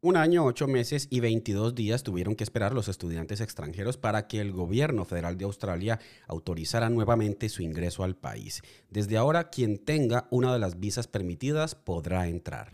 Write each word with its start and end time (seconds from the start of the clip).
Un 0.00 0.16
año, 0.16 0.44
ocho 0.44 0.68
meses 0.68 1.08
y 1.10 1.18
22 1.18 1.74
días 1.74 2.04
tuvieron 2.04 2.36
que 2.36 2.44
esperar 2.44 2.72
los 2.72 2.86
estudiantes 2.86 3.40
extranjeros 3.40 3.96
para 3.96 4.28
que 4.28 4.40
el 4.40 4.52
gobierno 4.52 5.04
federal 5.04 5.36
de 5.36 5.44
Australia 5.44 5.98
autorizara 6.28 6.88
nuevamente 6.88 7.48
su 7.48 7.62
ingreso 7.62 8.04
al 8.04 8.14
país. 8.14 8.62
Desde 8.90 9.16
ahora, 9.16 9.50
quien 9.50 9.76
tenga 9.76 10.28
una 10.30 10.52
de 10.52 10.60
las 10.60 10.78
visas 10.78 11.08
permitidas 11.08 11.74
podrá 11.74 12.28
entrar. 12.28 12.70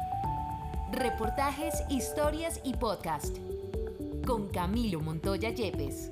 Reportajes, 0.93 1.77
historias 1.89 2.61
y 2.63 2.75
podcast 2.75 3.39
con 4.27 4.49
Camilo 4.49 5.01
Montoya 5.01 5.49
Yepes. 5.49 6.11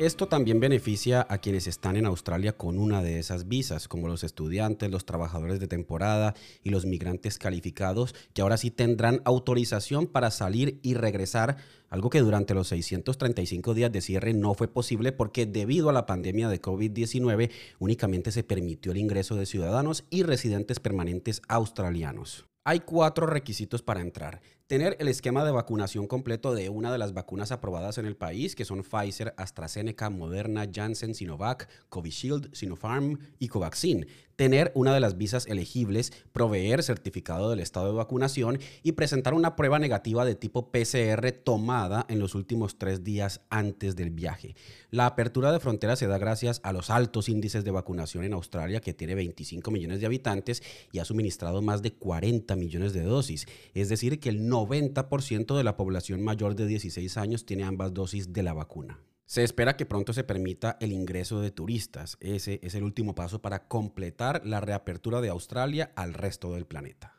Esto 0.00 0.28
también 0.28 0.60
beneficia 0.60 1.26
a 1.28 1.36
quienes 1.42 1.66
están 1.66 1.94
en 1.94 2.06
Australia 2.06 2.56
con 2.56 2.78
una 2.78 3.02
de 3.02 3.18
esas 3.18 3.48
visas, 3.48 3.86
como 3.86 4.08
los 4.08 4.24
estudiantes, 4.24 4.90
los 4.90 5.04
trabajadores 5.04 5.60
de 5.60 5.68
temporada 5.68 6.34
y 6.62 6.70
los 6.70 6.86
migrantes 6.86 7.36
calificados, 7.36 8.14
que 8.32 8.40
ahora 8.40 8.56
sí 8.56 8.70
tendrán 8.70 9.20
autorización 9.26 10.06
para 10.06 10.30
salir 10.30 10.80
y 10.82 10.94
regresar, 10.94 11.58
algo 11.90 12.08
que 12.08 12.20
durante 12.20 12.54
los 12.54 12.68
635 12.68 13.74
días 13.74 13.92
de 13.92 14.00
cierre 14.00 14.32
no 14.32 14.54
fue 14.54 14.68
posible 14.68 15.12
porque 15.12 15.44
debido 15.44 15.90
a 15.90 15.92
la 15.92 16.06
pandemia 16.06 16.48
de 16.48 16.62
COVID-19 16.62 17.50
únicamente 17.78 18.32
se 18.32 18.42
permitió 18.42 18.92
el 18.92 18.98
ingreso 18.98 19.34
de 19.36 19.44
ciudadanos 19.44 20.04
y 20.08 20.22
residentes 20.22 20.80
permanentes 20.80 21.42
australianos. 21.46 22.49
Hay 22.62 22.80
cuatro 22.80 23.26
requisitos 23.26 23.80
para 23.80 24.02
entrar. 24.02 24.42
Tener 24.66 24.94
el 25.00 25.08
esquema 25.08 25.44
de 25.44 25.50
vacunación 25.50 26.06
completo 26.06 26.54
de 26.54 26.68
una 26.68 26.92
de 26.92 26.98
las 26.98 27.14
vacunas 27.14 27.50
aprobadas 27.50 27.98
en 27.98 28.06
el 28.06 28.16
país, 28.16 28.54
que 28.54 28.66
son 28.66 28.84
Pfizer, 28.84 29.34
AstraZeneca, 29.36 30.10
Moderna, 30.10 30.68
Janssen, 30.72 31.14
Sinovac, 31.14 31.68
Covishield, 31.88 32.54
Sinopharm 32.54 33.18
y 33.40 33.48
Covaxin. 33.48 34.06
Tener 34.36 34.70
una 34.74 34.94
de 34.94 35.00
las 35.00 35.18
visas 35.18 35.46
elegibles, 35.48 36.12
proveer 36.32 36.82
certificado 36.82 37.50
del 37.50 37.60
estado 37.60 37.86
de 37.86 37.96
vacunación 37.96 38.58
y 38.82 38.92
presentar 38.92 39.34
una 39.34 39.56
prueba 39.56 39.78
negativa 39.78 40.24
de 40.24 40.34
tipo 40.34 40.70
PCR 40.70 41.32
tomada 41.32 42.06
en 42.08 42.20
los 42.20 42.34
últimos 42.34 42.78
tres 42.78 43.02
días 43.02 43.40
antes 43.50 43.96
del 43.96 44.10
viaje. 44.10 44.54
La 44.90 45.06
apertura 45.06 45.52
de 45.52 45.60
fronteras 45.60 45.98
se 45.98 46.06
da 46.06 46.16
gracias 46.16 46.60
a 46.62 46.72
los 46.72 46.90
altos 46.90 47.28
índices 47.28 47.64
de 47.64 47.70
vacunación 47.70 48.24
en 48.24 48.32
Australia, 48.32 48.80
que 48.80 48.94
tiene 48.94 49.14
25 49.14 49.70
millones 49.70 50.00
de 50.00 50.06
habitantes 50.06 50.62
y 50.92 51.00
ha 51.00 51.04
suministrado 51.04 51.60
más 51.60 51.82
de 51.82 51.92
40 51.92 52.49
millones 52.56 52.92
de 52.92 53.02
dosis. 53.02 53.46
Es 53.74 53.88
decir, 53.88 54.20
que 54.20 54.28
el 54.28 54.48
90% 54.48 55.56
de 55.56 55.64
la 55.64 55.76
población 55.76 56.22
mayor 56.22 56.54
de 56.54 56.66
16 56.66 57.16
años 57.16 57.46
tiene 57.46 57.64
ambas 57.64 57.92
dosis 57.94 58.32
de 58.32 58.42
la 58.42 58.52
vacuna. 58.52 59.00
Se 59.26 59.44
espera 59.44 59.76
que 59.76 59.86
pronto 59.86 60.12
se 60.12 60.24
permita 60.24 60.76
el 60.80 60.92
ingreso 60.92 61.40
de 61.40 61.52
turistas. 61.52 62.16
Ese 62.20 62.58
es 62.62 62.74
el 62.74 62.82
último 62.82 63.14
paso 63.14 63.40
para 63.40 63.68
completar 63.68 64.42
la 64.44 64.60
reapertura 64.60 65.20
de 65.20 65.28
Australia 65.28 65.92
al 65.94 66.14
resto 66.14 66.52
del 66.54 66.66
planeta. 66.66 67.14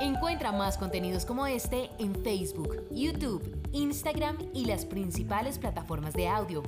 Encuentra 0.00 0.50
más 0.50 0.78
contenidos 0.78 1.26
como 1.26 1.46
este 1.46 1.90
en 1.98 2.14
Facebook, 2.24 2.88
YouTube, 2.90 3.42
Instagram 3.72 4.38
y 4.54 4.64
las 4.64 4.86
principales 4.86 5.58
plataformas 5.58 6.14
de 6.14 6.26
audio 6.26 6.62